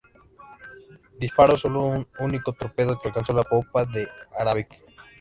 Disparó 1.19 1.55
sólo 1.59 1.83
un 1.85 2.07
único 2.17 2.53
torpedo 2.53 2.99
que 2.99 3.09
alcanzó 3.09 3.33
la 3.33 3.43
popa 3.43 3.85
del 3.85 4.09
"Arabic". 4.35 4.75